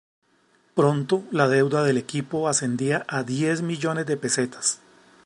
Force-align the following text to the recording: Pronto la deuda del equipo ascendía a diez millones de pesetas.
Pronto 0.73 1.23
la 1.29 1.47
deuda 1.47 1.83
del 1.83 1.95
equipo 1.99 2.49
ascendía 2.49 3.05
a 3.07 3.21
diez 3.21 3.61
millones 3.61 4.07
de 4.07 4.17
pesetas. 4.17 4.81